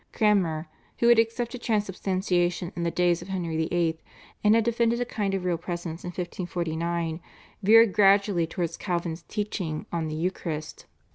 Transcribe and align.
Cranmer, 0.13 0.65
who 0.97 1.09
had 1.09 1.19
accepted 1.19 1.61
Transubstantiation 1.61 2.73
in 2.75 2.81
the 2.81 2.89
days 2.89 3.21
of 3.21 3.27
Henry 3.27 3.55
VIII., 3.67 3.99
and 4.43 4.55
had 4.55 4.63
defended 4.63 4.99
a 4.99 5.05
kind 5.05 5.35
of 5.35 5.45
Real 5.45 5.59
Presence 5.59 6.03
in 6.03 6.07
1549, 6.07 7.19
veered 7.61 7.93
gradually 7.93 8.47
towards 8.47 8.77
Calvin's 8.77 9.21
teaching 9.21 9.85
on 9.91 10.07
the 10.07 10.15
Eucharist. 10.15 10.87